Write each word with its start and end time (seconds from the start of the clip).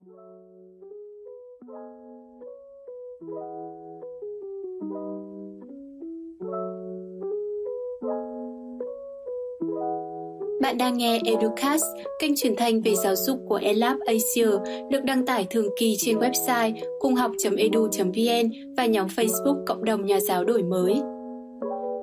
Bạn 0.00 0.08
đang 10.78 10.98
nghe 10.98 11.20
Educast, 11.24 11.84
kênh 12.20 12.36
truyền 12.36 12.56
thanh 12.56 12.80
về 12.80 12.94
giáo 12.94 13.14
dục 13.16 13.38
của 13.48 13.58
ELAB 13.62 13.96
Asia, 14.06 14.48
được 14.90 15.04
đăng 15.04 15.26
tải 15.26 15.46
thường 15.50 15.66
kỳ 15.78 15.96
trên 15.98 16.18
website 16.18 16.72
cunghoc.edu.vn 17.00 18.74
và 18.76 18.86
nhóm 18.86 19.06
Facebook 19.06 19.64
Cộng 19.66 19.84
đồng 19.84 20.06
Nhà 20.06 20.20
giáo 20.20 20.44
đổi 20.44 20.62
mới. 20.62 21.19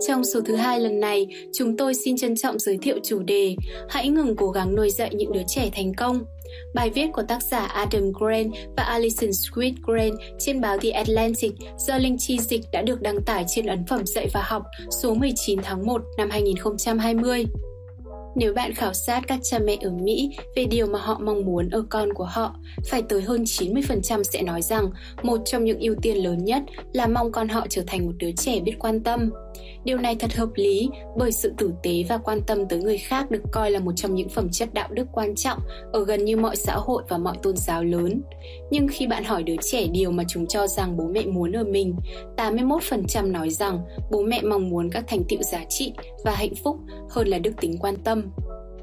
Trong 0.08 0.24
số 0.24 0.42
thứ 0.46 0.56
hai 0.56 0.80
lần 0.80 1.00
này, 1.00 1.28
chúng 1.54 1.78
tôi 1.78 1.94
xin 1.94 2.18
trân 2.18 2.36
trọng 2.36 2.60
giới 2.60 2.78
thiệu 2.82 2.98
chủ 3.04 3.20
đề 3.20 3.56
Hãy 3.90 4.10
ngừng 4.10 4.36
cố 4.36 4.52
gắng 4.52 4.76
nuôi 4.76 4.90
dạy 4.90 5.12
những 5.16 5.32
đứa 5.32 5.42
trẻ 5.48 5.70
thành 5.76 5.94
công. 5.94 6.24
Bài 6.74 6.90
viết 6.90 7.08
của 7.14 7.24
tác 7.28 7.44
giả 7.44 7.60
Adam 7.60 8.12
Grant 8.20 8.52
và 8.78 8.84
Alison 8.84 9.30
Sweet 9.30 9.74
Grant 9.84 10.14
trên 10.40 10.62
báo 10.62 10.78
The 10.78 10.90
Atlantic 10.90 11.52
do 11.78 11.98
Linh 11.98 12.16
Chi 12.20 12.40
Dịch 12.40 12.62
đã 12.72 12.82
được 12.82 13.02
đăng 13.02 13.22
tải 13.26 13.46
trên 13.48 13.66
ấn 13.66 13.86
phẩm 13.86 14.02
dạy 14.06 14.28
và 14.34 14.44
học 14.44 14.64
số 15.02 15.14
19 15.14 15.60
tháng 15.64 15.86
1 15.86 16.02
năm 16.18 16.30
2020. 16.30 17.46
Nếu 18.36 18.54
bạn 18.54 18.74
khảo 18.74 18.94
sát 18.94 19.22
các 19.28 19.40
cha 19.44 19.60
mẹ 19.60 19.78
ở 19.82 19.92
Mỹ 19.92 20.38
về 20.56 20.66
điều 20.66 20.88
mà 20.88 21.00
họ 21.00 21.20
mong 21.24 21.46
muốn 21.46 21.70
ở 21.70 21.84
con 21.90 22.14
của 22.14 22.24
họ, 22.24 22.56
phải 22.90 23.02
tới 23.02 23.22
hơn 23.22 23.44
90% 23.44 24.24
sẽ 24.24 24.42
nói 24.42 24.62
rằng 24.62 24.90
một 25.24 25.38
trong 25.46 25.66
những 25.66 25.80
ưu 25.80 25.96
tiên 26.02 26.18
lớn 26.18 26.46
nhất 26.46 26.64
là 26.94 27.08
mong 27.08 27.32
con 27.32 27.48
họ 27.48 27.66
trở 27.70 27.84
thành 27.88 28.06
một 28.06 28.14
đứa 28.18 28.32
trẻ 28.32 28.60
biết 28.60 28.76
quan 28.80 29.04
tâm. 29.04 29.30
Điều 29.84 29.98
này 29.98 30.16
thật 30.16 30.34
hợp 30.36 30.50
lý 30.56 30.90
bởi 31.18 31.32
sự 31.32 31.54
tử 31.58 31.72
tế 31.84 32.04
và 32.10 32.18
quan 32.18 32.42
tâm 32.48 32.68
tới 32.70 32.80
người 32.80 32.98
khác 32.98 33.32
được 33.32 33.42
coi 33.52 33.72
là 33.72 33.80
một 33.80 33.92
trong 33.96 34.16
những 34.16 34.30
phẩm 34.30 34.50
chất 34.52 34.74
đạo 34.74 34.88
đức 34.92 35.08
quan 35.12 35.36
trọng 35.36 35.60
ở 35.94 36.06
gần 36.06 36.26
như 36.26 36.38
mọi 36.38 36.56
xã 36.56 36.76
hội 36.76 37.04
và 37.10 37.18
mọi 37.18 37.38
tôn 37.44 37.58
giáo 37.58 37.84
lớn. 37.84 38.22
Nhưng 38.72 38.88
khi 38.88 39.08
bạn 39.08 39.24
hỏi 39.24 39.44
đứa 39.44 39.56
trẻ 39.62 39.88
điều 39.88 40.12
mà 40.12 40.24
chúng 40.28 40.48
cho 40.48 40.68
rằng 40.68 40.98
bố 40.98 41.08
mẹ 41.08 41.26
muốn 41.26 41.52
ở 41.52 41.64
mình, 41.64 41.96
81% 42.38 43.32
nói 43.32 43.50
rằng 43.50 43.80
bố 44.12 44.22
mẹ 44.22 44.42
mong 44.42 44.70
muốn 44.70 44.90
các 44.90 45.04
thành 45.08 45.24
tựu 45.30 45.42
giá 45.42 45.64
trị 45.70 45.94
và 46.26 46.32
hạnh 46.32 46.56
phúc 46.64 46.78
hơn 47.10 47.28
là 47.28 47.38
đức 47.40 47.52
tính 47.62 47.78
quan 47.80 47.96
tâm. 47.96 48.27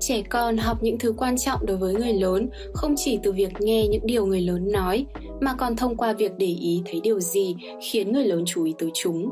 Trẻ 0.00 0.23
con 0.31 0.56
học 0.56 0.78
những 0.83 0.98
thứ 0.98 1.14
quan 1.17 1.37
trọng 1.39 1.67
đối 1.67 1.77
với 1.77 1.95
người 1.95 2.12
lớn 2.12 2.48
không 2.73 2.95
chỉ 2.97 3.19
từ 3.23 3.33
việc 3.33 3.53
nghe 3.61 3.86
những 3.89 4.06
điều 4.06 4.27
người 4.27 4.41
lớn 4.41 4.73
nói, 4.73 5.06
mà 5.41 5.55
còn 5.59 5.77
thông 5.77 5.97
qua 5.97 6.12
việc 6.12 6.33
để 6.39 6.47
ý 6.47 6.83
thấy 6.86 7.01
điều 7.01 7.20
gì 7.20 7.56
khiến 7.83 8.12
người 8.12 8.25
lớn 8.25 8.45
chú 8.47 8.64
ý 8.64 8.75
tới 8.78 8.91
chúng. 8.95 9.31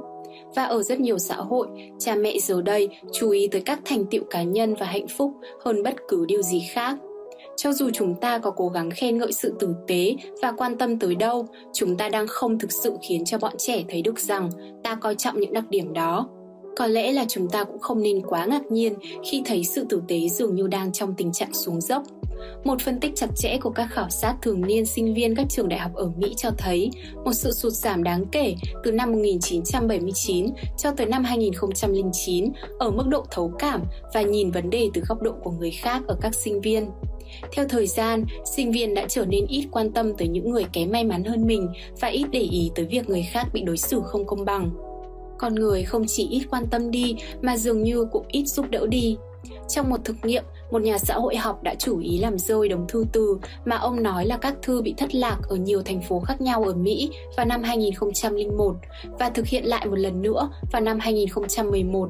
Và 0.54 0.64
ở 0.64 0.82
rất 0.82 1.00
nhiều 1.00 1.18
xã 1.18 1.36
hội, 1.36 1.66
cha 1.98 2.14
mẹ 2.14 2.38
giờ 2.38 2.62
đây 2.62 2.88
chú 3.12 3.30
ý 3.30 3.48
tới 3.48 3.60
các 3.60 3.80
thành 3.84 4.04
tựu 4.04 4.24
cá 4.30 4.42
nhân 4.42 4.74
và 4.74 4.86
hạnh 4.86 5.08
phúc 5.08 5.32
hơn 5.64 5.82
bất 5.82 5.94
cứ 6.08 6.24
điều 6.28 6.42
gì 6.42 6.62
khác. 6.72 6.96
Cho 7.56 7.72
dù 7.72 7.90
chúng 7.94 8.14
ta 8.14 8.38
có 8.38 8.50
cố 8.50 8.68
gắng 8.68 8.90
khen 8.90 9.18
ngợi 9.18 9.32
sự 9.32 9.54
tử 9.58 9.74
tế 9.86 10.14
và 10.42 10.52
quan 10.52 10.78
tâm 10.78 10.98
tới 10.98 11.14
đâu, 11.14 11.46
chúng 11.72 11.96
ta 11.96 12.08
đang 12.08 12.26
không 12.26 12.58
thực 12.58 12.72
sự 12.72 12.96
khiến 13.08 13.24
cho 13.24 13.38
bọn 13.38 13.52
trẻ 13.58 13.84
thấy 13.88 14.02
được 14.02 14.18
rằng 14.18 14.50
ta 14.84 14.94
coi 14.94 15.14
trọng 15.14 15.40
những 15.40 15.52
đặc 15.52 15.64
điểm 15.70 15.92
đó 15.92 16.28
có 16.76 16.86
lẽ 16.86 17.12
là 17.12 17.24
chúng 17.28 17.48
ta 17.48 17.64
cũng 17.64 17.78
không 17.78 18.02
nên 18.02 18.22
quá 18.26 18.46
ngạc 18.46 18.62
nhiên 18.70 18.94
khi 19.30 19.42
thấy 19.44 19.64
sự 19.64 19.86
tử 19.88 20.02
tế 20.08 20.28
dường 20.28 20.54
như 20.54 20.66
đang 20.66 20.92
trong 20.92 21.14
tình 21.14 21.32
trạng 21.32 21.54
xuống 21.54 21.80
dốc. 21.80 22.02
Một 22.64 22.80
phân 22.80 23.00
tích 23.00 23.12
chặt 23.14 23.26
chẽ 23.36 23.58
của 23.60 23.70
các 23.70 23.86
khảo 23.90 24.10
sát 24.10 24.36
thường 24.42 24.66
niên 24.66 24.86
sinh 24.86 25.14
viên 25.14 25.34
các 25.36 25.46
trường 25.50 25.68
đại 25.68 25.78
học 25.80 25.94
ở 25.94 26.10
Mỹ 26.16 26.34
cho 26.36 26.50
thấy 26.58 26.90
một 27.24 27.32
sự 27.32 27.52
sụt 27.52 27.72
giảm 27.72 28.02
đáng 28.02 28.24
kể 28.32 28.54
từ 28.84 28.92
năm 28.92 29.12
1979 29.12 30.46
cho 30.78 30.90
tới 30.90 31.06
năm 31.06 31.24
2009 31.24 32.52
ở 32.78 32.90
mức 32.90 33.06
độ 33.08 33.24
thấu 33.30 33.52
cảm 33.58 33.82
và 34.14 34.22
nhìn 34.22 34.50
vấn 34.50 34.70
đề 34.70 34.88
từ 34.94 35.02
góc 35.08 35.22
độ 35.22 35.32
của 35.44 35.50
người 35.50 35.70
khác 35.70 36.02
ở 36.06 36.16
các 36.20 36.34
sinh 36.34 36.60
viên. 36.60 36.90
Theo 37.52 37.68
thời 37.68 37.86
gian, 37.86 38.24
sinh 38.56 38.72
viên 38.72 38.94
đã 38.94 39.06
trở 39.08 39.26
nên 39.26 39.46
ít 39.46 39.68
quan 39.72 39.92
tâm 39.92 40.16
tới 40.18 40.28
những 40.28 40.50
người 40.50 40.64
kém 40.72 40.90
may 40.90 41.04
mắn 41.04 41.24
hơn 41.24 41.46
mình 41.46 41.68
và 42.00 42.08
ít 42.08 42.24
để 42.30 42.40
ý 42.40 42.70
tới 42.74 42.86
việc 42.90 43.08
người 43.08 43.22
khác 43.32 43.46
bị 43.52 43.62
đối 43.62 43.76
xử 43.76 44.02
không 44.04 44.26
công 44.26 44.44
bằng 44.44 44.70
con 45.42 45.54
người 45.54 45.82
không 45.82 46.04
chỉ 46.06 46.28
ít 46.30 46.42
quan 46.50 46.66
tâm 46.66 46.90
đi 46.90 47.16
mà 47.40 47.56
dường 47.56 47.82
như 47.82 48.04
cũng 48.12 48.26
ít 48.28 48.44
giúp 48.46 48.66
đỡ 48.70 48.86
đi. 48.86 49.16
Trong 49.68 49.90
một 49.90 49.96
thực 50.04 50.16
nghiệm, 50.22 50.44
một 50.70 50.82
nhà 50.82 50.98
xã 50.98 51.14
hội 51.14 51.36
học 51.36 51.62
đã 51.62 51.74
chủ 51.74 51.98
ý 51.98 52.18
làm 52.18 52.38
rơi 52.38 52.68
đống 52.68 52.86
thư 52.88 53.04
từ 53.12 53.38
mà 53.64 53.76
ông 53.76 54.02
nói 54.02 54.26
là 54.26 54.36
các 54.36 54.54
thư 54.62 54.82
bị 54.82 54.94
thất 54.96 55.14
lạc 55.14 55.38
ở 55.48 55.56
nhiều 55.56 55.82
thành 55.82 56.02
phố 56.02 56.20
khác 56.20 56.40
nhau 56.40 56.64
ở 56.64 56.74
Mỹ 56.74 57.10
vào 57.36 57.46
năm 57.46 57.62
2001 57.62 58.76
và 59.18 59.30
thực 59.30 59.46
hiện 59.46 59.64
lại 59.64 59.86
một 59.86 59.98
lần 59.98 60.22
nữa 60.22 60.50
vào 60.72 60.82
năm 60.82 60.98
2011. 60.98 62.08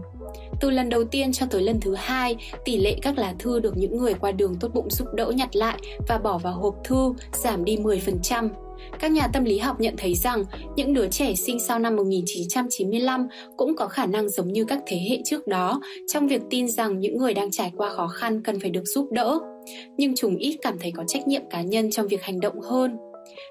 Từ 0.61 0.71
lần 0.71 0.89
đầu 0.89 1.05
tiên 1.05 1.33
cho 1.33 1.47
tới 1.51 1.63
lần 1.63 1.81
thứ 1.81 1.95
hai, 1.95 2.37
tỷ 2.65 2.77
lệ 2.77 2.97
các 3.03 3.19
lá 3.19 3.35
thư 3.39 3.61
được 3.61 3.77
những 3.77 3.99
người 3.99 4.15
qua 4.15 4.33
đường 4.33 4.55
tốt 4.61 4.69
bụng 4.75 4.91
giúp 4.91 5.09
đỡ 5.15 5.33
nhặt 5.37 5.57
lại 5.57 5.79
và 6.09 6.19
bỏ 6.19 6.39
vào 6.39 6.53
hộp 6.53 6.75
thư 6.85 7.15
giảm 7.33 7.65
đi 7.65 7.77
10%. 7.77 8.49
Các 9.01 9.13
nhà 9.13 9.29
tâm 9.33 9.45
lý 9.45 9.59
học 9.59 9.81
nhận 9.81 9.95
thấy 9.99 10.15
rằng 10.15 10.45
những 10.77 10.95
đứa 10.95 11.09
trẻ 11.09 11.35
sinh 11.35 11.61
sau 11.61 11.79
năm 11.79 11.97
1995 11.97 13.29
cũng 13.57 13.77
có 13.77 13.89
khả 13.89 14.07
năng 14.07 14.29
giống 14.29 14.53
như 14.53 14.65
các 14.65 14.79
thế 14.87 14.97
hệ 15.11 15.19
trước 15.25 15.47
đó 15.47 15.81
trong 16.09 16.29
việc 16.29 16.43
tin 16.51 16.69
rằng 16.69 17.01
những 17.01 17.19
người 17.19 17.35
đang 17.35 17.51
trải 17.51 17.73
qua 17.77 17.91
khó 17.91 18.09
khăn 18.09 18.43
cần 18.43 18.61
phải 18.61 18.71
được 18.71 18.85
giúp 18.85 19.09
đỡ, 19.13 19.39
nhưng 19.97 20.15
chúng 20.15 20.37
ít 20.37 20.57
cảm 20.63 20.79
thấy 20.79 20.93
có 20.97 21.05
trách 21.09 21.29
nhiệm 21.29 21.43
cá 21.51 21.63
nhân 21.63 21.91
trong 21.91 22.09
việc 22.09 22.23
hành 22.23 22.41
động 22.41 22.61
hơn. 22.61 22.97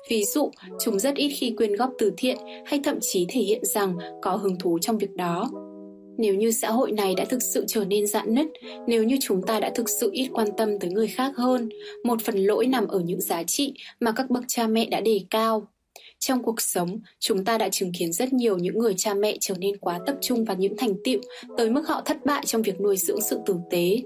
Ví 0.10 0.24
dụ, 0.24 0.52
chúng 0.80 1.00
rất 1.00 1.16
ít 1.16 1.30
khi 1.30 1.54
quyên 1.58 1.76
góp 1.76 1.90
từ 1.98 2.12
thiện 2.18 2.38
hay 2.66 2.80
thậm 2.84 2.98
chí 3.02 3.26
thể 3.30 3.42
hiện 3.42 3.66
rằng 3.66 3.98
có 4.22 4.36
hứng 4.36 4.60
thú 4.60 4.80
trong 4.82 4.98
việc 4.98 5.16
đó 5.16 5.50
nếu 6.18 6.36
như 6.36 6.52
xã 6.52 6.72
hội 6.72 6.92
này 6.92 7.16
đã 7.16 7.26
thực 7.26 7.44
sự 7.54 7.66
trở 7.68 7.86
nên 7.86 8.08
dạn 8.08 8.36
nứt, 8.36 8.48
nếu 8.88 9.04
như 9.04 9.18
chúng 9.22 9.42
ta 9.42 9.60
đã 9.60 9.72
thực 9.76 9.90
sự 9.90 10.10
ít 10.14 10.28
quan 10.34 10.48
tâm 10.58 10.80
tới 10.80 10.90
người 10.90 11.08
khác 11.08 11.32
hơn, 11.36 11.70
một 12.04 12.22
phần 12.22 12.36
lỗi 12.36 12.68
nằm 12.68 12.88
ở 12.88 13.00
những 13.00 13.22
giá 13.22 13.44
trị 13.44 13.74
mà 14.00 14.12
các 14.12 14.30
bậc 14.30 14.44
cha 14.48 14.68
mẹ 14.68 14.86
đã 14.86 15.02
đề 15.02 15.22
cao. 15.30 15.68
Trong 16.20 16.44
cuộc 16.44 16.62
sống, 16.62 17.00
chúng 17.20 17.46
ta 17.46 17.58
đã 17.58 17.70
chứng 17.70 17.92
kiến 17.98 18.14
rất 18.14 18.34
nhiều 18.34 18.58
những 18.58 18.80
người 18.80 18.94
cha 18.98 19.14
mẹ 19.14 19.38
trở 19.40 19.56
nên 19.60 19.78
quá 19.78 20.00
tập 20.06 20.16
trung 20.22 20.46
vào 20.46 20.58
những 20.58 20.78
thành 20.78 20.94
tựu 21.04 21.20
tới 21.58 21.70
mức 21.70 21.88
họ 21.88 22.02
thất 22.06 22.26
bại 22.26 22.46
trong 22.46 22.62
việc 22.62 22.82
nuôi 22.82 22.98
dưỡng 22.98 23.22
sự 23.22 23.40
tử 23.46 23.56
tế. 23.72 24.02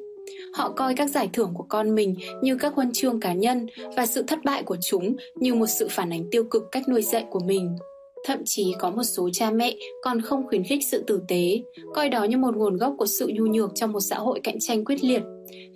Họ 0.53 0.69
coi 0.69 0.95
các 0.95 1.09
giải 1.09 1.29
thưởng 1.33 1.51
của 1.53 1.65
con 1.69 1.95
mình 1.95 2.15
như 2.41 2.57
các 2.57 2.73
huân 2.73 2.93
chương 2.93 3.19
cá 3.19 3.33
nhân 3.33 3.67
và 3.97 4.05
sự 4.05 4.23
thất 4.27 4.39
bại 4.43 4.63
của 4.63 4.77
chúng 4.81 5.15
như 5.35 5.53
một 5.53 5.67
sự 5.67 5.87
phản 5.91 6.13
ánh 6.13 6.25
tiêu 6.31 6.43
cực 6.43 6.63
cách 6.71 6.89
nuôi 6.89 7.01
dạy 7.01 7.25
của 7.29 7.39
mình. 7.39 7.75
Thậm 8.25 8.39
chí 8.45 8.73
có 8.79 8.89
một 8.89 9.03
số 9.03 9.29
cha 9.33 9.51
mẹ 9.51 9.75
còn 10.01 10.21
không 10.21 10.47
khuyến 10.47 10.63
khích 10.63 10.79
sự 10.91 11.03
tử 11.07 11.21
tế, 11.27 11.63
coi 11.93 12.09
đó 12.09 12.23
như 12.23 12.37
một 12.37 12.55
nguồn 12.57 12.77
gốc 12.77 12.93
của 12.97 13.05
sự 13.05 13.31
nhu 13.33 13.45
nhược 13.45 13.71
trong 13.75 13.91
một 13.91 13.99
xã 13.99 14.15
hội 14.15 14.39
cạnh 14.43 14.55
tranh 14.59 14.85
quyết 14.85 15.03
liệt. 15.03 15.21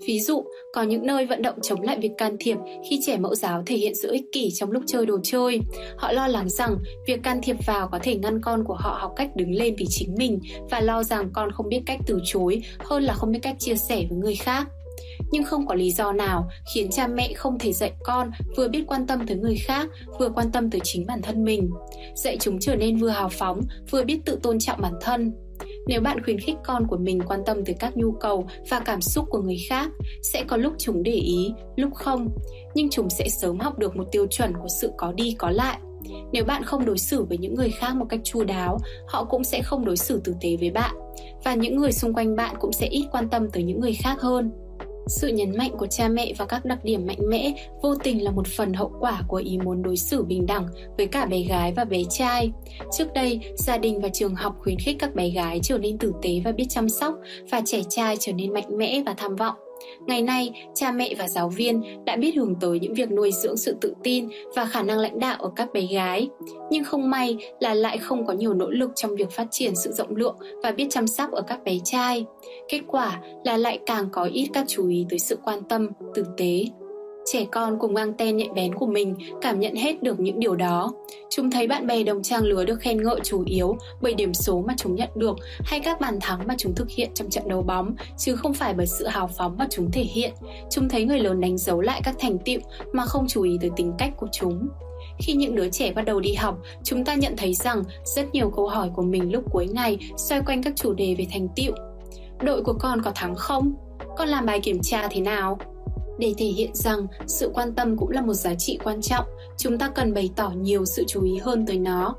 Ví 0.07 0.19
dụ, 0.19 0.43
có 0.73 0.83
những 0.83 1.05
nơi 1.05 1.25
vận 1.25 1.41
động 1.41 1.55
chống 1.61 1.81
lại 1.81 1.97
việc 2.01 2.11
can 2.17 2.35
thiệp 2.39 2.57
khi 2.89 2.99
trẻ 3.05 3.17
mẫu 3.17 3.35
giáo 3.35 3.63
thể 3.65 3.75
hiện 3.75 3.95
sự 3.95 4.11
ích 4.11 4.25
kỷ 4.31 4.51
trong 4.51 4.71
lúc 4.71 4.83
chơi 4.87 5.05
đồ 5.05 5.19
chơi. 5.23 5.59
Họ 5.97 6.11
lo 6.11 6.27
lắng 6.27 6.49
rằng 6.49 6.75
việc 7.07 7.23
can 7.23 7.39
thiệp 7.43 7.55
vào 7.67 7.89
có 7.91 7.99
thể 8.03 8.15
ngăn 8.15 8.41
con 8.41 8.63
của 8.63 8.77
họ 8.79 8.97
học 9.01 9.13
cách 9.15 9.29
đứng 9.35 9.51
lên 9.51 9.75
vì 9.77 9.85
chính 9.89 10.15
mình 10.17 10.39
và 10.71 10.79
lo 10.79 11.03
rằng 11.03 11.29
con 11.33 11.51
không 11.51 11.69
biết 11.69 11.81
cách 11.85 11.99
từ 12.07 12.19
chối 12.25 12.61
hơn 12.79 13.03
là 13.03 13.13
không 13.13 13.31
biết 13.31 13.39
cách 13.41 13.55
chia 13.59 13.75
sẻ 13.75 14.05
với 14.09 14.19
người 14.19 14.35
khác 14.35 14.67
nhưng 15.31 15.43
không 15.43 15.67
có 15.67 15.75
lý 15.75 15.91
do 15.91 16.11
nào 16.11 16.49
khiến 16.73 16.89
cha 16.91 17.07
mẹ 17.07 17.33
không 17.33 17.59
thể 17.59 17.73
dạy 17.73 17.91
con 18.03 18.31
vừa 18.57 18.67
biết 18.67 18.83
quan 18.87 19.07
tâm 19.07 19.27
tới 19.27 19.37
người 19.37 19.55
khác, 19.55 19.87
vừa 20.19 20.29
quan 20.29 20.51
tâm 20.51 20.69
tới 20.69 20.81
chính 20.83 21.05
bản 21.05 21.21
thân 21.21 21.43
mình. 21.43 21.69
Dạy 22.15 22.37
chúng 22.39 22.59
trở 22.59 22.75
nên 22.75 22.97
vừa 22.97 23.09
hào 23.09 23.29
phóng, 23.29 23.61
vừa 23.91 24.03
biết 24.03 24.19
tự 24.25 24.39
tôn 24.43 24.59
trọng 24.59 24.81
bản 24.81 24.93
thân. 25.01 25.33
Nếu 25.87 26.01
bạn 26.01 26.23
khuyến 26.23 26.39
khích 26.39 26.55
con 26.65 26.87
của 26.87 26.97
mình 26.97 27.21
quan 27.27 27.39
tâm 27.45 27.65
tới 27.65 27.75
các 27.79 27.97
nhu 27.97 28.11
cầu 28.11 28.47
và 28.69 28.79
cảm 28.79 29.01
xúc 29.01 29.25
của 29.29 29.41
người 29.41 29.57
khác, 29.69 29.89
sẽ 30.21 30.43
có 30.47 30.57
lúc 30.57 30.73
chúng 30.77 31.03
để 31.03 31.11
ý, 31.11 31.53
lúc 31.75 31.93
không. 31.95 32.29
Nhưng 32.73 32.89
chúng 32.89 33.09
sẽ 33.09 33.27
sớm 33.41 33.59
học 33.59 33.79
được 33.79 33.95
một 33.95 34.07
tiêu 34.11 34.27
chuẩn 34.27 34.53
của 34.53 34.67
sự 34.81 34.91
có 34.97 35.11
đi, 35.11 35.35
có 35.39 35.49
lại. 35.49 35.77
Nếu 36.31 36.45
bạn 36.45 36.63
không 36.63 36.85
đối 36.85 36.97
xử 36.97 37.23
với 37.23 37.37
những 37.37 37.55
người 37.55 37.69
khác 37.69 37.95
một 37.95 38.05
cách 38.09 38.19
chu 38.23 38.43
đáo, 38.43 38.77
họ 39.07 39.23
cũng 39.23 39.43
sẽ 39.43 39.61
không 39.61 39.85
đối 39.85 39.97
xử 39.97 40.21
tử 40.23 40.35
tế 40.41 40.49
với 40.59 40.71
bạn. 40.71 40.95
Và 41.43 41.53
những 41.53 41.77
người 41.77 41.91
xung 41.91 42.13
quanh 42.13 42.35
bạn 42.35 42.55
cũng 42.59 42.73
sẽ 42.73 42.87
ít 42.87 43.05
quan 43.11 43.29
tâm 43.29 43.49
tới 43.53 43.63
những 43.63 43.79
người 43.79 43.93
khác 43.93 44.21
hơn 44.21 44.51
sự 45.09 45.27
nhấn 45.27 45.57
mạnh 45.57 45.71
của 45.77 45.87
cha 45.87 46.07
mẹ 46.07 46.33
và 46.37 46.45
các 46.45 46.65
đặc 46.65 46.79
điểm 46.83 47.07
mạnh 47.07 47.29
mẽ 47.29 47.53
vô 47.81 47.95
tình 48.03 48.23
là 48.23 48.31
một 48.31 48.47
phần 48.47 48.73
hậu 48.73 48.91
quả 48.99 49.21
của 49.27 49.37
ý 49.37 49.57
muốn 49.57 49.83
đối 49.83 49.97
xử 49.97 50.23
bình 50.23 50.45
đẳng 50.45 50.67
với 50.97 51.07
cả 51.07 51.25
bé 51.25 51.41
gái 51.41 51.73
và 51.75 51.85
bé 51.85 52.03
trai. 52.09 52.51
Trước 52.97 53.13
đây, 53.13 53.39
gia 53.55 53.77
đình 53.77 54.01
và 54.01 54.09
trường 54.13 54.35
học 54.35 54.55
khuyến 54.59 54.79
khích 54.79 54.95
các 54.99 55.15
bé 55.15 55.29
gái 55.29 55.59
trở 55.63 55.77
nên 55.77 55.97
tử 55.97 56.13
tế 56.21 56.41
và 56.45 56.51
biết 56.51 56.65
chăm 56.69 56.89
sóc 56.89 57.13
và 57.51 57.61
trẻ 57.65 57.81
trai 57.89 58.17
trở 58.19 58.33
nên 58.33 58.53
mạnh 58.53 58.77
mẽ 58.77 59.03
và 59.05 59.13
tham 59.17 59.35
vọng. 59.35 59.55
Ngày 60.07 60.21
nay, 60.21 60.67
cha 60.75 60.91
mẹ 60.91 61.15
và 61.17 61.27
giáo 61.27 61.49
viên 61.49 62.05
đã 62.05 62.15
biết 62.15 62.35
hướng 62.35 62.55
tới 62.61 62.79
những 62.79 62.93
việc 62.93 63.11
nuôi 63.11 63.31
dưỡng 63.31 63.57
sự 63.57 63.75
tự 63.81 63.93
tin 64.03 64.29
và 64.55 64.65
khả 64.65 64.83
năng 64.83 64.97
lãnh 64.97 65.19
đạo 65.19 65.37
ở 65.39 65.51
các 65.55 65.73
bé 65.73 65.81
gái. 65.81 66.29
Nhưng 66.69 66.83
không 66.83 67.09
may 67.09 67.37
là 67.59 67.73
lại 67.73 67.97
không 67.97 68.25
có 68.25 68.33
nhiều 68.33 68.53
nỗ 68.53 68.69
lực 68.69 68.91
trong 68.95 69.15
việc 69.15 69.31
phát 69.31 69.47
triển 69.51 69.75
sự 69.75 69.91
rộng 69.91 70.15
lượng 70.15 70.35
và 70.63 70.71
biết 70.71 70.87
chăm 70.89 71.07
sóc 71.07 71.31
ở 71.31 71.41
các 71.41 71.63
bé 71.63 71.77
trai. 71.83 72.25
Kết 72.67 72.81
quả 72.87 73.21
là 73.43 73.57
lại 73.57 73.79
càng 73.85 74.09
có 74.11 74.23
ít 74.33 74.49
các 74.53 74.65
chú 74.67 74.89
ý 74.89 75.05
tới 75.09 75.19
sự 75.19 75.37
quan 75.43 75.63
tâm, 75.63 75.89
tử 76.13 76.25
tế. 76.37 76.65
Trẻ 77.25 77.45
con 77.51 77.79
cùng 77.79 77.95
anten 77.95 78.37
nhạy 78.37 78.49
bén 78.55 78.75
của 78.75 78.85
mình 78.85 79.15
cảm 79.41 79.59
nhận 79.59 79.75
hết 79.75 80.03
được 80.03 80.19
những 80.19 80.39
điều 80.39 80.55
đó. 80.55 80.91
Chúng 81.29 81.51
thấy 81.51 81.67
bạn 81.67 81.87
bè 81.87 82.03
đồng 82.03 82.23
trang 82.23 82.43
lứa 82.43 82.65
được 82.65 82.79
khen 82.79 83.03
ngợi 83.03 83.19
chủ 83.23 83.43
yếu 83.45 83.77
bởi 84.01 84.13
điểm 84.13 84.33
số 84.33 84.63
mà 84.67 84.73
chúng 84.77 84.95
nhận 84.95 85.09
được 85.15 85.37
hay 85.59 85.79
các 85.79 86.01
bàn 86.01 86.19
thắng 86.21 86.47
mà 86.47 86.55
chúng 86.57 86.75
thực 86.75 86.89
hiện 86.89 87.09
trong 87.13 87.29
trận 87.29 87.47
đấu 87.47 87.61
bóng, 87.61 87.95
chứ 88.17 88.35
không 88.35 88.53
phải 88.53 88.73
bởi 88.73 88.87
sự 88.87 89.07
hào 89.07 89.27
phóng 89.27 89.57
mà 89.57 89.67
chúng 89.69 89.91
thể 89.91 90.01
hiện. 90.01 90.33
Chúng 90.69 90.89
thấy 90.89 91.05
người 91.05 91.19
lớn 91.19 91.41
đánh 91.41 91.57
dấu 91.57 91.81
lại 91.81 92.01
các 92.03 92.15
thành 92.19 92.37
tựu 92.45 92.59
mà 92.93 93.05
không 93.05 93.27
chú 93.27 93.43
ý 93.43 93.57
tới 93.61 93.69
tính 93.75 93.93
cách 93.97 94.11
của 94.17 94.27
chúng. 94.31 94.67
Khi 95.19 95.33
những 95.33 95.55
đứa 95.55 95.69
trẻ 95.69 95.91
bắt 95.91 96.01
đầu 96.01 96.19
đi 96.19 96.33
học, 96.33 96.57
chúng 96.83 97.05
ta 97.05 97.15
nhận 97.15 97.33
thấy 97.37 97.53
rằng 97.53 97.83
rất 98.15 98.33
nhiều 98.33 98.49
câu 98.49 98.67
hỏi 98.67 98.89
của 98.95 99.01
mình 99.01 99.31
lúc 99.31 99.43
cuối 99.51 99.67
ngày 99.67 99.97
xoay 100.17 100.41
quanh 100.41 100.63
các 100.63 100.73
chủ 100.75 100.93
đề 100.93 101.15
về 101.17 101.27
thành 101.31 101.47
tựu. 101.55 101.73
Đội 102.41 102.63
của 102.63 102.73
con 102.79 103.01
có 103.01 103.11
thắng 103.15 103.35
không? 103.35 103.73
Con 104.17 104.27
làm 104.27 104.45
bài 104.45 104.59
kiểm 104.59 104.79
tra 104.81 105.07
thế 105.07 105.21
nào? 105.21 105.57
Để 106.19 106.33
thể 106.37 106.45
hiện 106.45 106.69
rằng 106.73 107.07
sự 107.27 107.51
quan 107.53 107.73
tâm 107.73 107.97
cũng 107.97 108.09
là 108.09 108.21
một 108.21 108.33
giá 108.33 108.53
trị 108.55 108.79
quan 108.83 109.01
trọng, 109.01 109.25
chúng 109.57 109.77
ta 109.77 109.89
cần 109.89 110.13
bày 110.13 110.29
tỏ 110.35 110.51
nhiều 110.61 110.85
sự 110.85 111.03
chú 111.07 111.23
ý 111.23 111.37
hơn 111.37 111.65
tới 111.65 111.79
nó. 111.79 112.15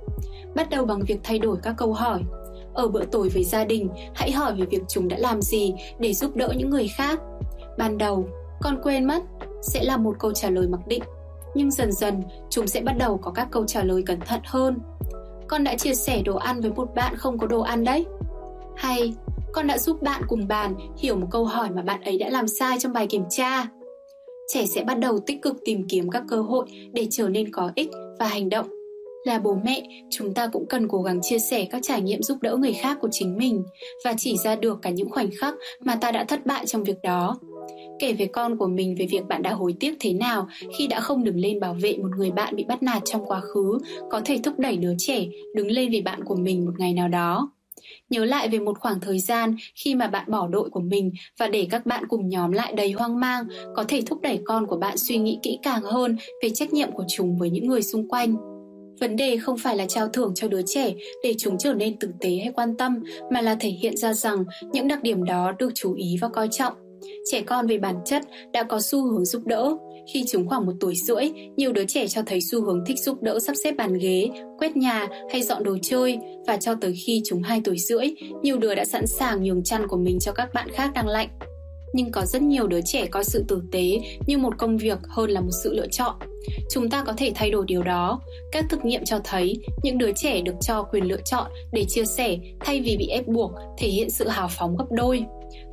Bắt 0.54 0.70
đầu 0.70 0.84
bằng 0.84 1.00
việc 1.06 1.20
thay 1.22 1.38
đổi 1.38 1.56
các 1.62 1.74
câu 1.76 1.92
hỏi. 1.92 2.20
Ở 2.74 2.88
bữa 2.88 3.04
tối 3.04 3.28
với 3.28 3.44
gia 3.44 3.64
đình, 3.64 3.88
hãy 4.14 4.32
hỏi 4.32 4.54
về 4.54 4.66
việc 4.70 4.82
chúng 4.88 5.08
đã 5.08 5.16
làm 5.18 5.42
gì 5.42 5.74
để 5.98 6.14
giúp 6.14 6.36
đỡ 6.36 6.48
những 6.56 6.70
người 6.70 6.88
khác. 6.88 7.20
Ban 7.78 7.98
đầu, 7.98 8.28
con 8.60 8.80
quên 8.82 9.04
mất 9.04 9.22
sẽ 9.62 9.84
là 9.84 9.96
một 9.96 10.16
câu 10.18 10.32
trả 10.32 10.50
lời 10.50 10.68
mặc 10.68 10.80
định, 10.86 11.02
nhưng 11.54 11.70
dần 11.70 11.92
dần 11.92 12.22
chúng 12.50 12.66
sẽ 12.66 12.80
bắt 12.80 12.94
đầu 12.98 13.16
có 13.16 13.30
các 13.30 13.48
câu 13.50 13.64
trả 13.66 13.84
lời 13.84 14.02
cẩn 14.06 14.20
thận 14.20 14.40
hơn. 14.44 14.78
Con 15.48 15.64
đã 15.64 15.76
chia 15.76 15.94
sẻ 15.94 16.22
đồ 16.22 16.36
ăn 16.36 16.60
với 16.60 16.70
một 16.70 16.94
bạn 16.94 17.16
không 17.16 17.38
có 17.38 17.46
đồ 17.46 17.60
ăn 17.60 17.84
đấy. 17.84 18.06
Hay 18.76 19.14
con 19.52 19.66
đã 19.66 19.78
giúp 19.78 20.02
bạn 20.02 20.22
cùng 20.28 20.48
bàn 20.48 20.74
hiểu 20.98 21.16
một 21.16 21.26
câu 21.30 21.44
hỏi 21.44 21.70
mà 21.70 21.82
bạn 21.82 22.00
ấy 22.00 22.18
đã 22.18 22.28
làm 22.28 22.48
sai 22.48 22.78
trong 22.80 22.92
bài 22.92 23.06
kiểm 23.06 23.24
tra 23.30 23.66
trẻ 24.52 24.66
sẽ 24.66 24.84
bắt 24.84 24.98
đầu 24.98 25.18
tích 25.26 25.42
cực 25.42 25.56
tìm 25.64 25.88
kiếm 25.88 26.10
các 26.10 26.22
cơ 26.28 26.42
hội 26.42 26.66
để 26.92 27.06
trở 27.10 27.28
nên 27.28 27.52
có 27.52 27.72
ích 27.74 27.88
và 28.18 28.26
hành 28.26 28.48
động. 28.48 28.66
Là 29.24 29.38
bố 29.38 29.56
mẹ, 29.64 29.82
chúng 30.10 30.34
ta 30.34 30.46
cũng 30.46 30.66
cần 30.66 30.88
cố 30.88 31.02
gắng 31.02 31.18
chia 31.22 31.38
sẻ 31.38 31.66
các 31.70 31.82
trải 31.82 32.02
nghiệm 32.02 32.22
giúp 32.22 32.38
đỡ 32.42 32.56
người 32.56 32.72
khác 32.72 32.98
của 33.00 33.08
chính 33.12 33.38
mình 33.38 33.62
và 34.04 34.14
chỉ 34.18 34.36
ra 34.36 34.56
được 34.56 34.78
cả 34.82 34.90
những 34.90 35.10
khoảnh 35.10 35.30
khắc 35.40 35.54
mà 35.80 35.94
ta 35.94 36.10
đã 36.10 36.24
thất 36.24 36.46
bại 36.46 36.66
trong 36.66 36.84
việc 36.84 36.96
đó. 37.02 37.38
Kể 37.98 38.12
với 38.12 38.26
con 38.26 38.58
của 38.58 38.66
mình, 38.66 38.94
về 38.98 39.06
việc 39.10 39.26
bạn 39.28 39.42
đã 39.42 39.52
hối 39.52 39.74
tiếc 39.80 39.94
thế 40.00 40.12
nào 40.12 40.48
khi 40.78 40.86
đã 40.86 41.00
không 41.00 41.24
đứng 41.24 41.36
lên 41.36 41.60
bảo 41.60 41.74
vệ 41.74 41.96
một 41.96 42.08
người 42.16 42.30
bạn 42.30 42.56
bị 42.56 42.64
bắt 42.64 42.82
nạt 42.82 43.02
trong 43.04 43.26
quá 43.26 43.40
khứ, 43.40 43.78
có 44.10 44.20
thể 44.24 44.38
thúc 44.44 44.58
đẩy 44.58 44.76
đứa 44.76 44.94
trẻ 44.98 45.26
đứng 45.54 45.70
lên 45.70 45.90
vì 45.90 46.00
bạn 46.00 46.24
của 46.24 46.36
mình 46.36 46.64
một 46.64 46.72
ngày 46.78 46.92
nào 46.92 47.08
đó. 47.08 47.52
Nhớ 48.10 48.24
lại 48.24 48.48
về 48.48 48.58
một 48.58 48.78
khoảng 48.78 49.00
thời 49.00 49.18
gian 49.18 49.56
khi 49.74 49.94
mà 49.94 50.06
bạn 50.06 50.30
bỏ 50.30 50.48
đội 50.48 50.70
của 50.70 50.80
mình 50.80 51.12
và 51.38 51.48
để 51.48 51.66
các 51.70 51.86
bạn 51.86 52.04
cùng 52.08 52.28
nhóm 52.28 52.52
lại 52.52 52.72
đầy 52.72 52.92
hoang 52.92 53.20
mang 53.20 53.44
có 53.76 53.84
thể 53.88 54.02
thúc 54.06 54.20
đẩy 54.20 54.40
con 54.44 54.66
của 54.66 54.76
bạn 54.76 54.96
suy 54.98 55.18
nghĩ 55.18 55.38
kỹ 55.42 55.58
càng 55.62 55.82
hơn 55.82 56.16
về 56.42 56.50
trách 56.54 56.72
nhiệm 56.72 56.92
của 56.92 57.04
chúng 57.08 57.38
với 57.38 57.50
những 57.50 57.66
người 57.66 57.82
xung 57.82 58.08
quanh. 58.08 58.36
Vấn 59.00 59.16
đề 59.16 59.36
không 59.36 59.58
phải 59.58 59.76
là 59.76 59.86
trao 59.86 60.08
thưởng 60.08 60.32
cho 60.34 60.48
đứa 60.48 60.62
trẻ 60.66 60.94
để 61.22 61.34
chúng 61.38 61.58
trở 61.58 61.74
nên 61.74 61.98
tử 61.98 62.08
tế 62.20 62.30
hay 62.30 62.52
quan 62.54 62.76
tâm, 62.76 63.02
mà 63.32 63.40
là 63.40 63.54
thể 63.54 63.68
hiện 63.68 63.96
ra 63.96 64.12
rằng 64.12 64.44
những 64.72 64.88
đặc 64.88 65.02
điểm 65.02 65.24
đó 65.24 65.52
được 65.58 65.70
chú 65.74 65.94
ý 65.94 66.16
và 66.20 66.28
coi 66.28 66.48
trọng. 66.50 66.72
Trẻ 67.30 67.40
con 67.40 67.66
về 67.66 67.78
bản 67.78 67.96
chất 68.04 68.22
đã 68.52 68.62
có 68.62 68.80
xu 68.80 69.02
hướng 69.02 69.24
giúp 69.24 69.42
đỡ, 69.46 69.76
khi 70.06 70.24
chúng 70.28 70.48
khoảng 70.48 70.66
một 70.66 70.72
tuổi 70.80 70.94
rưỡi, 71.06 71.24
nhiều 71.56 71.72
đứa 71.72 71.84
trẻ 71.84 72.08
cho 72.08 72.22
thấy 72.26 72.40
xu 72.50 72.64
hướng 72.64 72.84
thích 72.86 72.98
giúp 73.04 73.22
đỡ 73.22 73.38
sắp 73.40 73.52
xếp 73.64 73.72
bàn 73.72 73.98
ghế, 73.98 74.28
quét 74.58 74.76
nhà 74.76 75.08
hay 75.32 75.42
dọn 75.42 75.64
đồ 75.64 75.76
chơi 75.82 76.18
và 76.46 76.56
cho 76.56 76.74
tới 76.74 76.94
khi 77.06 77.22
chúng 77.24 77.42
2 77.42 77.60
tuổi 77.64 77.78
rưỡi, 77.78 78.06
nhiều 78.42 78.58
đứa 78.58 78.74
đã 78.74 78.84
sẵn 78.84 79.06
sàng 79.06 79.42
nhường 79.42 79.64
chăn 79.64 79.86
của 79.86 79.96
mình 79.96 80.18
cho 80.20 80.32
các 80.32 80.54
bạn 80.54 80.68
khác 80.72 80.90
đang 80.94 81.08
lạnh. 81.08 81.28
Nhưng 81.92 82.12
có 82.12 82.24
rất 82.24 82.42
nhiều 82.42 82.66
đứa 82.66 82.80
trẻ 82.84 83.06
coi 83.06 83.24
sự 83.24 83.44
tử 83.48 83.62
tế 83.72 84.00
như 84.26 84.38
một 84.38 84.58
công 84.58 84.76
việc 84.76 84.98
hơn 85.08 85.30
là 85.30 85.40
một 85.40 85.50
sự 85.62 85.74
lựa 85.74 85.86
chọn. 85.90 86.16
Chúng 86.70 86.90
ta 86.90 87.04
có 87.04 87.12
thể 87.16 87.32
thay 87.34 87.50
đổi 87.50 87.64
điều 87.66 87.82
đó. 87.82 88.20
Các 88.52 88.64
thực 88.70 88.84
nghiệm 88.84 89.04
cho 89.04 89.20
thấy 89.24 89.56
những 89.82 89.98
đứa 89.98 90.12
trẻ 90.12 90.40
được 90.40 90.54
cho 90.60 90.82
quyền 90.82 91.04
lựa 91.04 91.20
chọn 91.24 91.50
để 91.72 91.84
chia 91.88 92.04
sẻ 92.04 92.38
thay 92.60 92.80
vì 92.80 92.96
bị 92.96 93.06
ép 93.06 93.26
buộc 93.26 93.52
thể 93.78 93.88
hiện 93.88 94.10
sự 94.10 94.28
hào 94.28 94.48
phóng 94.48 94.76
gấp 94.76 94.86
đôi 94.90 95.24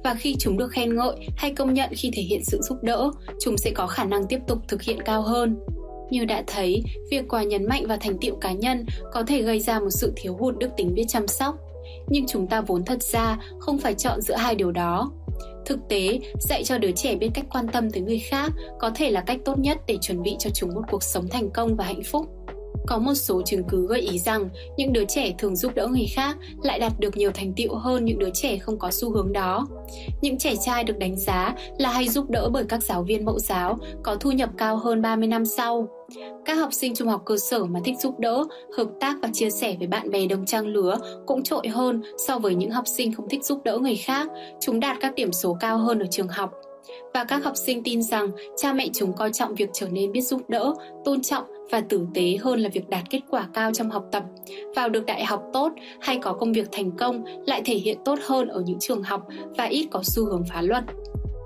và 0.04 0.16
khi 0.20 0.36
chúng 0.40 0.58
được 0.58 0.68
khen 0.72 0.96
ngợi 0.96 1.16
hay 1.38 1.52
công 1.52 1.74
nhận 1.74 1.90
khi 1.94 2.12
thể 2.14 2.22
hiện 2.22 2.44
sự 2.44 2.62
giúp 2.62 2.78
đỡ, 2.82 3.12
chúng 3.40 3.58
sẽ 3.58 3.72
có 3.76 3.88
khả 3.88 4.04
năng 4.04 4.28
tiếp 4.28 4.40
tục 4.48 4.58
thực 4.68 4.82
hiện 4.82 5.02
cao 5.02 5.22
hơn. 5.22 5.58
Như 6.10 6.26
đã 6.26 6.44
thấy, 6.48 6.84
việc 7.12 7.26
quá 7.30 7.44
nhấn 7.44 7.66
mạnh 7.66 7.88
vào 7.88 7.98
thành 8.02 8.18
tựu 8.22 8.36
cá 8.36 8.52
nhân 8.52 8.86
có 9.14 9.24
thể 9.24 9.42
gây 9.42 9.60
ra 9.60 9.80
một 9.80 9.90
sự 9.90 10.14
thiếu 10.16 10.38
hụt 10.40 10.58
đức 10.58 10.70
tính 10.78 10.94
biết 10.94 11.06
chăm 11.08 11.28
sóc. 11.28 11.56
Nhưng 12.08 12.28
chúng 12.28 12.48
ta 12.48 12.62
vốn 12.62 12.86
thật 12.86 13.04
ra 13.04 13.38
không 13.60 13.78
phải 13.78 13.94
chọn 13.94 14.22
giữa 14.22 14.36
hai 14.36 14.56
điều 14.56 14.72
đó. 14.72 15.12
Thực 15.66 15.80
tế, 15.90 16.20
dạy 16.40 16.64
cho 16.64 16.78
đứa 16.78 16.92
trẻ 16.92 17.16
biết 17.16 17.30
cách 17.34 17.46
quan 17.50 17.68
tâm 17.68 17.92
tới 17.92 18.02
người 18.02 18.20
khác 18.20 18.52
có 18.80 18.92
thể 18.96 19.12
là 19.12 19.22
cách 19.22 19.40
tốt 19.46 19.60
nhất 19.60 19.78
để 19.88 19.98
chuẩn 20.02 20.24
bị 20.24 20.36
cho 20.40 20.50
chúng 20.54 20.74
một 20.74 20.82
cuộc 20.92 21.04
sống 21.04 21.28
thành 21.32 21.50
công 21.50 21.76
và 21.76 21.86
hạnh 21.86 22.04
phúc. 22.12 22.26
Có 22.88 22.98
một 22.98 23.14
số 23.14 23.42
chứng 23.42 23.64
cứ 23.70 23.88
gợi 23.88 24.02
ý 24.02 24.20
rằng 24.20 24.50
những 24.78 24.94
đứa 24.94 25.06
trẻ 25.06 25.34
thường 25.38 25.56
giúp 25.56 25.76
đỡ 25.76 25.88
người 25.88 26.08
khác 26.16 26.38
lại 26.64 26.80
đạt 26.80 26.92
được 27.00 27.18
nhiều 27.18 27.32
thành 27.34 27.54
tựu 27.54 27.76
hơn 27.76 28.06
những 28.06 28.20
đứa 28.20 28.30
trẻ 28.34 28.58
không 28.58 28.80
có 28.80 28.92
xu 28.92 29.12
hướng 29.12 29.34
đó. 29.34 29.68
Những 30.22 30.38
trẻ 30.38 30.56
trai 30.66 30.84
được 30.84 30.98
đánh 31.00 31.16
giá 31.16 31.56
là 31.78 31.92
hay 31.92 32.10
giúp 32.10 32.30
đỡ 32.30 32.50
bởi 32.50 32.64
các 32.64 32.84
giáo 32.84 33.04
viên 33.04 33.26
mẫu 33.26 33.40
giáo 33.40 33.78
có 34.04 34.16
thu 34.16 34.32
nhập 34.32 34.50
cao 34.58 34.78
hơn 34.78 35.02
30 35.02 35.28
năm 35.28 35.46
sau. 35.46 35.88
Các 36.46 36.54
học 36.54 36.74
sinh 36.74 36.96
trung 36.96 37.08
học 37.08 37.22
cơ 37.26 37.38
sở 37.38 37.66
mà 37.66 37.80
thích 37.86 37.96
giúp 38.00 38.20
đỡ, 38.20 38.44
hợp 38.78 38.88
tác 39.00 39.16
và 39.22 39.30
chia 39.34 39.50
sẻ 39.50 39.76
với 39.80 39.88
bạn 39.88 40.12
bè 40.12 40.28
đồng 40.28 40.46
trang 40.46 40.68
lứa 40.68 40.98
cũng 41.26 41.44
trội 41.44 41.68
hơn 41.68 42.02
so 42.28 42.40
với 42.40 42.56
những 42.56 42.72
học 42.72 42.88
sinh 42.88 43.14
không 43.14 43.30
thích 43.30 43.46
giúp 43.46 43.62
đỡ 43.64 43.78
người 43.78 43.96
khác. 43.96 44.28
Chúng 44.60 44.80
đạt 44.80 44.98
các 45.00 45.16
điểm 45.16 45.32
số 45.32 45.58
cao 45.60 45.78
hơn 45.78 46.00
ở 46.00 46.06
trường 46.12 46.28
học 46.28 46.52
và 47.14 47.24
các 47.24 47.44
học 47.44 47.54
sinh 47.58 47.84
tin 47.84 48.04
rằng 48.04 48.32
cha 48.58 48.74
mẹ 48.74 48.88
chúng 48.94 49.14
coi 49.14 49.32
trọng 49.32 49.56
việc 49.56 49.70
trở 49.74 49.90
nên 49.90 50.12
biết 50.12 50.22
giúp 50.22 50.42
đỡ, 50.50 50.74
tôn 51.06 51.22
trọng 51.22 51.44
và 51.72 51.82
tử 51.82 52.08
tế 52.14 52.38
hơn 52.42 52.60
là 52.60 52.70
việc 52.74 52.90
đạt 52.90 53.10
kết 53.10 53.20
quả 53.30 53.48
cao 53.54 53.72
trong 53.74 53.90
học 53.90 54.06
tập. 54.12 54.24
Vào 54.76 54.90
được 54.90 55.06
đại 55.06 55.26
học 55.26 55.44
tốt 55.54 55.72
hay 56.02 56.18
có 56.22 56.34
công 56.34 56.54
việc 56.54 56.68
thành 56.72 56.92
công 56.92 57.24
lại 57.46 57.62
thể 57.66 57.76
hiện 57.76 57.98
tốt 58.06 58.20
hơn 58.26 58.48
ở 58.48 58.64
những 58.66 58.80
trường 58.80 59.04
học 59.04 59.28
và 59.58 59.66
ít 59.66 59.88
có 59.92 60.02
xu 60.04 60.26
hướng 60.26 60.44
phá 60.50 60.62
luật. 60.62 60.84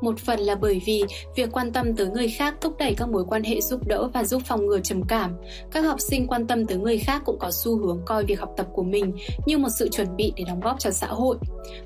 Một 0.01 0.19
phần 0.19 0.39
là 0.39 0.55
bởi 0.55 0.81
vì 0.85 1.03
việc 1.35 1.49
quan 1.51 1.71
tâm 1.71 1.95
tới 1.95 2.07
người 2.07 2.29
khác 2.29 2.55
thúc 2.61 2.73
đẩy 2.79 2.95
các 2.95 3.09
mối 3.09 3.25
quan 3.27 3.43
hệ 3.43 3.61
giúp 3.61 3.87
đỡ 3.87 4.09
và 4.13 4.23
giúp 4.23 4.41
phòng 4.45 4.65
ngừa 4.65 4.79
trầm 4.79 5.03
cảm. 5.03 5.31
Các 5.71 5.81
học 5.81 5.99
sinh 5.99 6.27
quan 6.27 6.47
tâm 6.47 6.65
tới 6.65 6.77
người 6.77 6.97
khác 6.97 7.21
cũng 7.25 7.39
có 7.39 7.51
xu 7.51 7.77
hướng 7.77 8.01
coi 8.05 8.25
việc 8.25 8.39
học 8.39 8.53
tập 8.57 8.67
của 8.73 8.83
mình 8.83 9.13
như 9.45 9.57
một 9.57 9.69
sự 9.79 9.89
chuẩn 9.89 10.15
bị 10.15 10.33
để 10.35 10.43
đóng 10.47 10.59
góp 10.59 10.79
cho 10.79 10.91
xã 10.91 11.07
hội. 11.07 11.37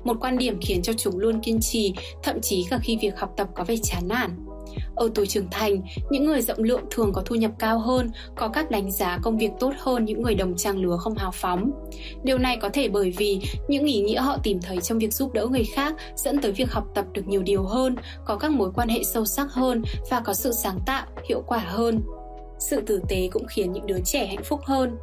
Một 0.04 0.16
quan 0.20 0.38
điểm 0.38 0.58
khiến 0.60 0.82
cho 0.82 0.92
chúng 0.92 1.18
luôn 1.18 1.40
kiên 1.40 1.60
trì, 1.60 1.92
thậm 2.22 2.40
chí 2.40 2.66
cả 2.70 2.78
khi 2.82 2.98
việc 3.02 3.18
học 3.18 3.32
tập 3.36 3.48
có 3.54 3.64
vẻ 3.64 3.74
chán 3.82 4.08
nản. 4.08 4.46
Ở 4.94 5.10
tuổi 5.14 5.26
trưởng 5.26 5.50
thành, 5.50 5.82
những 6.10 6.24
người 6.24 6.42
rộng 6.42 6.58
lượng 6.58 6.84
thường 6.90 7.12
có 7.12 7.22
thu 7.24 7.34
nhập 7.34 7.50
cao 7.58 7.78
hơn, 7.78 8.10
có 8.36 8.48
các 8.48 8.70
đánh 8.70 8.92
giá 8.92 9.18
công 9.22 9.38
việc 9.38 9.50
tốt 9.60 9.72
hơn 9.78 10.04
những 10.04 10.22
người 10.22 10.34
đồng 10.34 10.56
trang 10.56 10.78
lứa 10.78 10.96
không 11.00 11.14
hào 11.14 11.30
phóng. 11.34 11.70
Điều 12.22 12.38
này 12.38 12.56
có 12.56 12.68
thể 12.68 12.88
bởi 12.88 13.14
vì 13.16 13.40
những 13.68 13.84
ý 13.84 14.00
nghĩa 14.00 14.20
họ 14.20 14.36
tìm 14.42 14.60
thấy 14.60 14.80
trong 14.80 14.98
việc 14.98 15.12
giúp 15.12 15.32
đỡ 15.32 15.46
người 15.46 15.64
khác 15.64 15.94
dẫn 16.16 16.40
tới 16.40 16.52
việc 16.52 16.72
học 16.72 16.84
tập 16.94 17.04
được 17.12 17.26
nhiều 17.26 17.42
điều 17.42 17.62
hơn, 17.62 17.96
có 18.24 18.36
các 18.36 18.50
mối 18.50 18.70
quan 18.74 18.88
hệ 18.88 19.02
sâu 19.04 19.24
sắc 19.24 19.52
hơn 19.52 19.82
và 20.10 20.20
có 20.20 20.34
sự 20.34 20.52
sáng 20.52 20.78
tạo, 20.86 21.06
hiệu 21.28 21.42
quả 21.46 21.58
hơn. 21.58 22.00
Sự 22.58 22.80
tử 22.80 23.00
tế 23.08 23.28
cũng 23.32 23.46
khiến 23.46 23.72
những 23.72 23.86
đứa 23.86 23.98
trẻ 24.04 24.26
hạnh 24.26 24.44
phúc 24.44 24.60
hơn. 24.64 24.96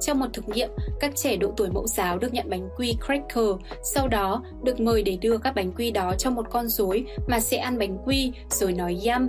Trong 0.00 0.18
một 0.18 0.26
thực 0.32 0.48
nghiệm, 0.48 0.70
các 1.00 1.16
trẻ 1.16 1.36
độ 1.36 1.52
tuổi 1.56 1.68
mẫu 1.70 1.86
giáo 1.86 2.18
được 2.18 2.32
nhận 2.32 2.50
bánh 2.50 2.68
quy 2.76 2.94
cracker, 3.06 3.48
sau 3.94 4.08
đó 4.08 4.44
được 4.62 4.80
mời 4.80 5.02
để 5.02 5.18
đưa 5.20 5.38
các 5.38 5.54
bánh 5.54 5.72
quy 5.72 5.90
đó 5.90 6.14
cho 6.18 6.30
một 6.30 6.46
con 6.50 6.68
rối 6.68 7.04
mà 7.28 7.40
sẽ 7.40 7.56
ăn 7.56 7.78
bánh 7.78 7.98
quy 8.04 8.32
rồi 8.50 8.72
nói 8.72 8.98
yum. 9.06 9.28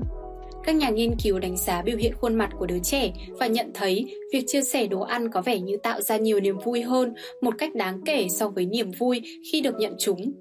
Các 0.63 0.75
nhà 0.75 0.89
nghiên 0.89 1.15
cứu 1.23 1.39
đánh 1.39 1.57
giá 1.57 1.81
biểu 1.81 1.97
hiện 1.97 2.13
khuôn 2.21 2.35
mặt 2.35 2.49
của 2.59 2.65
đứa 2.65 2.79
trẻ 2.79 3.11
và 3.39 3.47
nhận 3.47 3.71
thấy 3.73 4.15
việc 4.33 4.43
chia 4.47 4.61
sẻ 4.61 4.87
đồ 4.87 5.01
ăn 5.01 5.31
có 5.31 5.41
vẻ 5.41 5.59
như 5.59 5.77
tạo 5.83 6.01
ra 6.01 6.17
nhiều 6.17 6.39
niềm 6.39 6.57
vui 6.65 6.81
hơn 6.81 7.13
một 7.41 7.53
cách 7.57 7.75
đáng 7.75 8.01
kể 8.05 8.27
so 8.29 8.47
với 8.47 8.65
niềm 8.65 8.91
vui 8.99 9.21
khi 9.51 9.61
được 9.61 9.75
nhận 9.79 9.95
chúng 9.99 10.33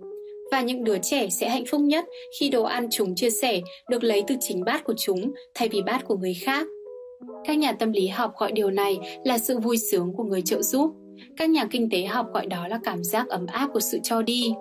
và 0.50 0.60
những 0.60 0.84
đứa 0.84 0.98
trẻ 1.02 1.28
sẽ 1.30 1.48
hạnh 1.48 1.64
phúc 1.66 1.80
nhất 1.80 2.04
khi 2.40 2.48
đồ 2.48 2.62
ăn 2.62 2.88
chúng 2.90 3.14
chia 3.14 3.30
sẻ 3.30 3.60
được 3.88 4.04
lấy 4.04 4.22
từ 4.28 4.34
chính 4.40 4.64
bát 4.64 4.84
của 4.84 4.94
chúng 4.98 5.32
thay 5.54 5.68
vì 5.68 5.82
bát 5.82 6.04
của 6.04 6.16
người 6.16 6.34
khác. 6.34 6.66
Các 7.44 7.58
nhà 7.58 7.72
tâm 7.72 7.92
lý 7.92 8.08
học 8.08 8.32
gọi 8.38 8.52
điều 8.52 8.70
này 8.70 8.98
là 9.24 9.38
sự 9.38 9.58
vui 9.58 9.76
sướng 9.90 10.12
của 10.16 10.24
người 10.24 10.42
trợ 10.42 10.62
giúp. 10.62 10.90
Các 11.36 11.50
nhà 11.50 11.66
kinh 11.70 11.90
tế 11.90 12.04
học 12.04 12.26
gọi 12.34 12.46
đó 12.46 12.68
là 12.68 12.78
cảm 12.84 13.04
giác 13.04 13.28
ấm 13.28 13.46
áp 13.46 13.70
của 13.72 13.80
sự 13.80 13.98
cho 14.02 14.22
đi. 14.22 14.52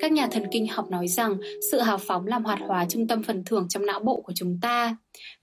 Các 0.00 0.12
nhà 0.12 0.26
thần 0.26 0.42
kinh 0.50 0.66
học 0.66 0.90
nói 0.90 1.08
rằng 1.08 1.36
sự 1.70 1.80
hào 1.80 1.98
phóng 1.98 2.26
làm 2.26 2.44
hoạt 2.44 2.58
hóa 2.66 2.86
trung 2.88 3.06
tâm 3.06 3.22
phần 3.22 3.44
thưởng 3.44 3.66
trong 3.68 3.86
não 3.86 4.00
bộ 4.00 4.20
của 4.20 4.32
chúng 4.36 4.58
ta. 4.62 4.96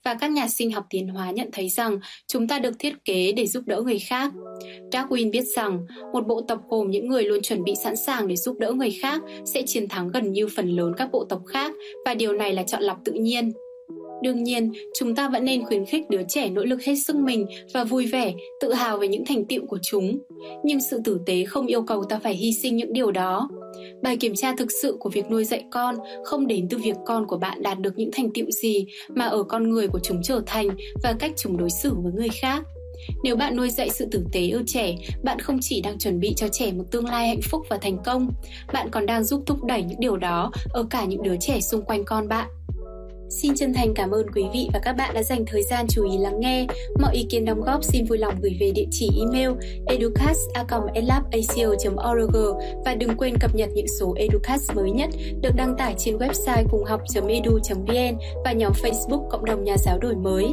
Và 0.04 0.14
các 0.14 0.30
nhà 0.30 0.48
sinh 0.48 0.72
học 0.72 0.86
tiến 0.90 1.08
hóa 1.08 1.30
nhận 1.30 1.48
thấy 1.52 1.68
rằng 1.68 1.98
chúng 2.26 2.48
ta 2.48 2.58
được 2.58 2.78
thiết 2.78 3.04
kế 3.04 3.32
để 3.32 3.46
giúp 3.46 3.62
đỡ 3.66 3.82
người 3.82 3.98
khác. 3.98 4.32
Darwin 4.92 5.30
biết 5.30 5.44
rằng 5.56 5.86
một 6.12 6.26
bộ 6.26 6.40
tộc 6.48 6.60
gồm 6.68 6.90
những 6.90 7.08
người 7.08 7.24
luôn 7.24 7.42
chuẩn 7.42 7.64
bị 7.64 7.74
sẵn 7.84 7.96
sàng 7.96 8.28
để 8.28 8.36
giúp 8.36 8.58
đỡ 8.58 8.72
người 8.72 8.90
khác 9.02 9.22
sẽ 9.44 9.62
chiến 9.66 9.88
thắng 9.88 10.08
gần 10.08 10.32
như 10.32 10.48
phần 10.56 10.68
lớn 10.68 10.92
các 10.96 11.08
bộ 11.12 11.24
tộc 11.24 11.42
khác 11.46 11.72
và 12.04 12.14
điều 12.14 12.32
này 12.32 12.52
là 12.52 12.62
chọn 12.62 12.82
lọc 12.82 12.98
tự 13.04 13.12
nhiên. 13.12 13.52
Đương 14.22 14.44
nhiên, 14.44 14.72
chúng 14.98 15.14
ta 15.14 15.28
vẫn 15.28 15.44
nên 15.44 15.64
khuyến 15.64 15.84
khích 15.84 16.10
đứa 16.10 16.22
trẻ 16.28 16.48
nỗ 16.48 16.64
lực 16.64 16.82
hết 16.82 16.94
sức 16.96 17.16
mình 17.16 17.46
và 17.74 17.84
vui 17.84 18.06
vẻ, 18.06 18.34
tự 18.60 18.72
hào 18.72 18.98
về 18.98 19.08
những 19.08 19.24
thành 19.24 19.44
tựu 19.44 19.66
của 19.66 19.78
chúng. 19.82 20.18
Nhưng 20.64 20.78
sự 20.90 21.00
tử 21.04 21.20
tế 21.26 21.44
không 21.44 21.66
yêu 21.66 21.82
cầu 21.82 22.04
ta 22.04 22.18
phải 22.22 22.34
hy 22.34 22.52
sinh 22.52 22.76
những 22.76 22.92
điều 22.92 23.10
đó. 23.10 23.48
Bài 24.02 24.16
kiểm 24.16 24.34
tra 24.34 24.54
thực 24.58 24.72
sự 24.82 24.96
của 25.00 25.10
việc 25.10 25.30
nuôi 25.30 25.44
dạy 25.44 25.64
con 25.70 25.96
không 26.24 26.46
đến 26.46 26.66
từ 26.70 26.78
việc 26.78 26.96
con 27.06 27.26
của 27.26 27.38
bạn 27.38 27.62
đạt 27.62 27.78
được 27.78 27.92
những 27.96 28.10
thành 28.12 28.32
tựu 28.34 28.50
gì 28.50 28.86
mà 29.08 29.24
ở 29.24 29.42
con 29.42 29.70
người 29.70 29.88
của 29.88 30.00
chúng 30.02 30.22
trở 30.22 30.42
thành 30.46 30.68
và 31.02 31.14
cách 31.18 31.32
chúng 31.36 31.56
đối 31.56 31.70
xử 31.70 31.94
với 32.02 32.12
người 32.12 32.28
khác. 32.40 32.62
Nếu 33.22 33.36
bạn 33.36 33.56
nuôi 33.56 33.70
dạy 33.70 33.90
sự 33.90 34.06
tử 34.10 34.24
tế 34.32 34.50
ở 34.50 34.62
trẻ, 34.66 34.94
bạn 35.22 35.38
không 35.38 35.58
chỉ 35.60 35.80
đang 35.80 35.98
chuẩn 35.98 36.20
bị 36.20 36.34
cho 36.36 36.48
trẻ 36.48 36.72
một 36.72 36.84
tương 36.90 37.06
lai 37.06 37.28
hạnh 37.28 37.40
phúc 37.42 37.62
và 37.68 37.78
thành 37.82 37.98
công, 38.04 38.30
bạn 38.72 38.88
còn 38.90 39.06
đang 39.06 39.24
giúp 39.24 39.42
thúc 39.46 39.64
đẩy 39.64 39.82
những 39.82 40.00
điều 40.00 40.16
đó 40.16 40.50
ở 40.70 40.86
cả 40.90 41.04
những 41.04 41.22
đứa 41.22 41.36
trẻ 41.40 41.60
xung 41.60 41.82
quanh 41.82 42.04
con 42.04 42.28
bạn. 42.28 42.48
Xin 43.30 43.54
chân 43.56 43.74
thành 43.74 43.94
cảm 43.94 44.10
ơn 44.10 44.26
quý 44.34 44.44
vị 44.52 44.68
và 44.72 44.80
các 44.82 44.92
bạn 44.92 45.14
đã 45.14 45.22
dành 45.22 45.44
thời 45.46 45.62
gian 45.62 45.86
chú 45.88 46.10
ý 46.10 46.18
lắng 46.18 46.40
nghe. 46.40 46.66
Mọi 47.00 47.14
ý 47.14 47.26
kiến 47.30 47.44
đóng 47.44 47.60
góp 47.60 47.84
xin 47.84 48.04
vui 48.04 48.18
lòng 48.18 48.34
gửi 48.42 48.56
về 48.60 48.70
địa 48.74 48.86
chỉ 48.90 49.10
email 49.20 49.50
educast.org 49.86 50.98
và 52.84 52.94
đừng 52.94 53.16
quên 53.16 53.38
cập 53.38 53.54
nhật 53.54 53.68
những 53.74 53.88
số 54.00 54.14
Educast 54.16 54.72
mới 54.74 54.90
nhất 54.90 55.10
được 55.42 55.50
đăng 55.56 55.76
tải 55.76 55.94
trên 55.98 56.16
website 56.16 56.64
cunghoc 56.70 57.00
edu 57.28 57.58
vn 57.86 58.18
và 58.44 58.52
nhóm 58.52 58.72
Facebook 58.72 59.28
Cộng 59.28 59.44
đồng 59.44 59.64
Nhà 59.64 59.76
giáo 59.76 59.98
đổi 59.98 60.14
mới. 60.16 60.46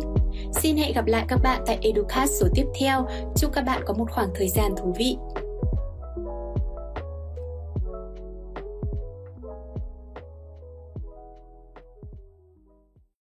Xin 0.53 0.77
hẹn 0.77 0.94
gặp 0.94 1.05
lại 1.05 1.25
các 1.27 1.39
bạn 1.44 1.63
tại 1.65 1.77
Educast 1.82 2.32
số 2.41 2.48
tiếp 2.55 2.65
theo. 2.79 3.08
Chúc 3.36 3.53
các 3.53 3.62
bạn 3.62 3.82
có 3.86 3.94
một 3.94 4.05
khoảng 4.12 4.29
thời 4.36 4.50
gian 4.50 4.72
thú 4.77 4.94
vị. 4.98 5.17